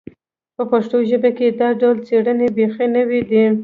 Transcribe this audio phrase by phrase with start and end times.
[0.55, 3.43] په پښتو ژبه کې دا ډول څېړنې بیخي نوې دي